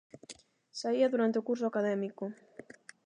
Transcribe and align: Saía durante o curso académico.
Saía 0.79 1.11
durante 1.13 1.39
o 1.39 1.45
curso 1.49 1.65
académico. 1.67 2.23